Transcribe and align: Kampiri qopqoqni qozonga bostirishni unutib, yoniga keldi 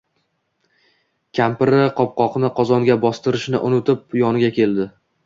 Kampiri 1.39 1.83
qopqoqni 1.99 2.51
qozonga 2.61 2.97
bostirishni 3.05 3.61
unutib, 3.69 4.03
yoniga 4.23 4.51
keldi 4.57 4.89